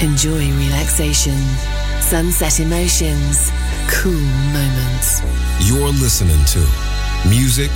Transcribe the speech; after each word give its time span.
Enjoy 0.00 0.50
relaxation. 0.52 1.38
Sunset 2.00 2.60
Emotions, 2.60 3.50
cool 3.88 4.12
moments. 4.52 5.22
You're 5.60 5.88
listening 5.88 6.44
to 6.46 6.60
Music 7.28 7.70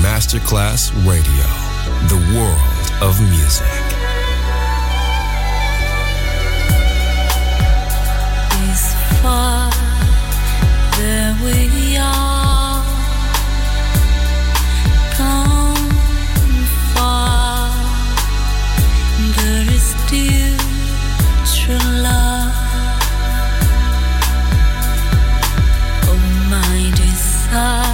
Masterclass 0.00 0.92
Radio. 1.04 1.44
The 2.08 2.20
world 2.34 3.02
of 3.02 3.20
music. 3.20 3.66
is 8.74 8.94
far 9.20 9.70
there 10.98 11.36
we 11.44 11.96
are 11.96 12.84
gone 15.18 15.92
far 16.94 17.70
there 19.36 19.66
is 19.76 19.82
still 19.82 20.53
Ah. 27.56 27.93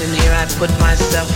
and 0.00 0.14
here 0.14 0.32
I 0.32 0.46
put 0.58 0.70
myself. 0.78 1.28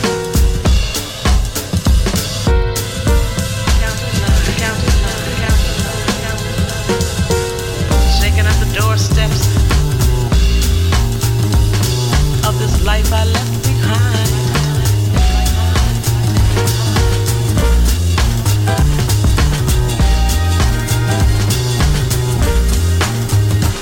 Shaking 8.20 8.46
at 8.46 8.58
the 8.60 8.70
doorsteps 8.78 9.46
of 12.46 12.58
this 12.58 12.84
life 12.84 13.12
I 13.12 13.24
left 13.24 13.62
behind. 13.64 14.28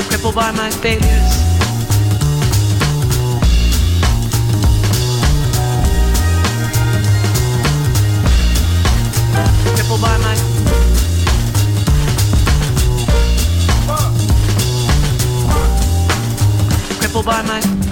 Crippled 0.09 0.35
by 0.35 0.51
my 0.53 0.71
failures. 0.71 1.50
by 17.23 17.43
my 17.43 17.90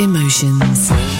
Emotions. 0.00 1.19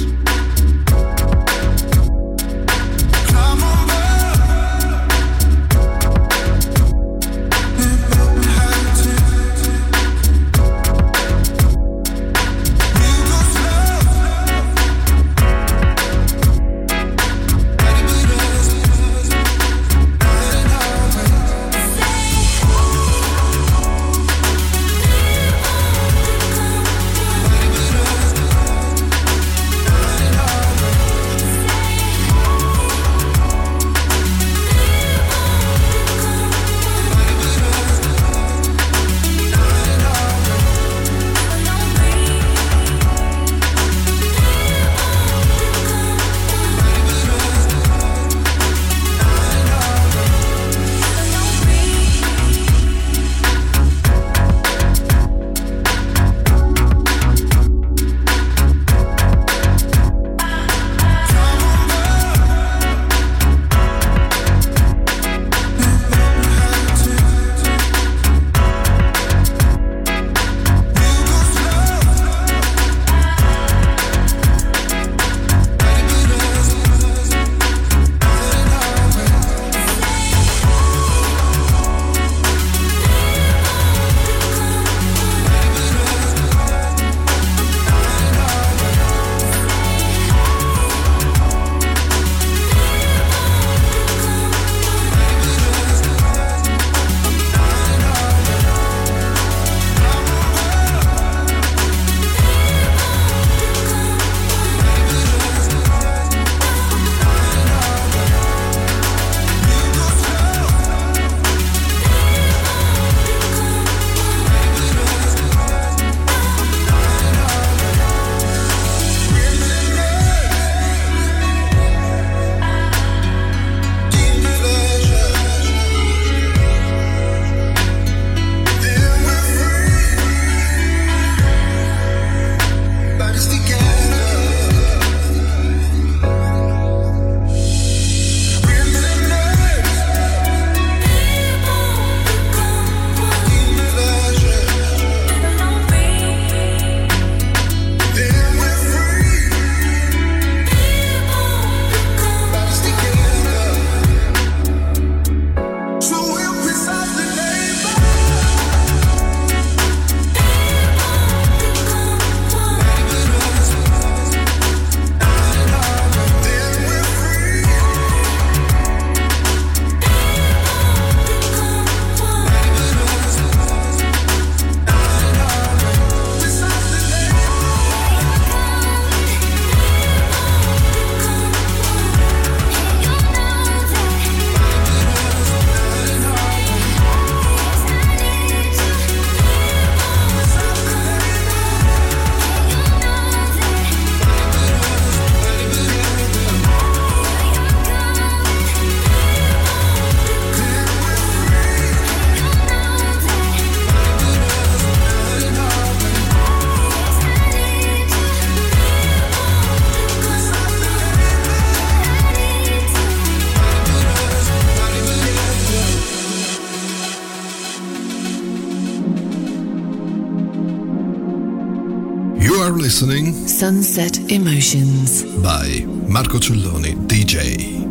You 222.61 222.67
are 222.67 222.77
listening 222.77 223.33
Sunset 223.47 224.19
Emotions. 224.31 225.23
by 225.41 225.83
Marco 226.07 226.37
Celloni, 226.37 226.93
DJ. 227.07 227.90